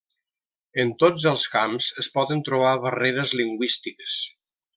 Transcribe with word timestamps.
En 0.83 0.93
tots 1.03 1.25
els 1.31 1.43
camps 1.55 1.89
es 2.05 2.09
poden 2.15 2.41
trobar 2.49 2.73
barreres 2.87 3.35
lingüístiques. 3.43 4.19